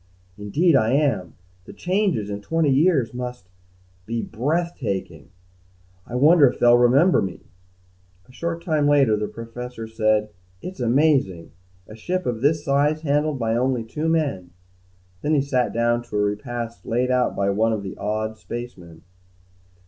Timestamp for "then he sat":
15.21-15.71